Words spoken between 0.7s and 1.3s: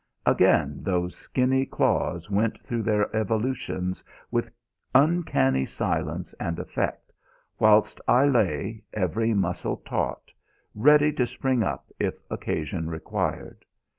those